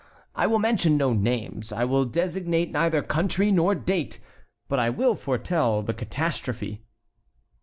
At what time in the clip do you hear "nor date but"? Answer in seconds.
3.51-4.79